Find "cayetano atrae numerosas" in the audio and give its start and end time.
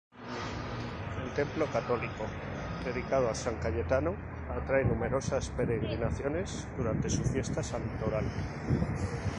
3.57-5.49